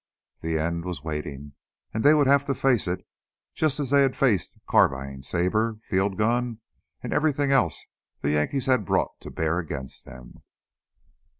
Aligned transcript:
The 0.41 0.57
end 0.57 0.83
was 0.83 1.03
waiting 1.03 1.53
and 1.93 2.03
they 2.03 2.15
would 2.15 2.25
have 2.25 2.43
to 2.45 2.55
face 2.55 2.87
it, 2.87 3.05
just 3.53 3.79
as 3.79 3.91
they 3.91 4.01
had 4.01 4.15
faced 4.15 4.57
carbine, 4.67 5.21
saber, 5.21 5.77
field 5.87 6.17
gun 6.17 6.59
and 7.03 7.13
everything 7.13 7.51
else 7.51 7.85
the 8.21 8.31
Yankees 8.31 8.65
had 8.65 8.83
brought 8.83 9.11
to 9.21 9.29
bear 9.29 9.59
against 9.59 10.05
them. 10.05 10.41